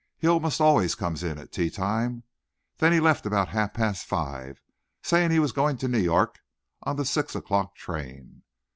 [0.17, 2.23] He almost always comes in at tea time.
[2.77, 4.59] Then he left about half past five,
[5.03, 6.39] saying he was going to New York
[6.81, 8.41] on the six o'clock train."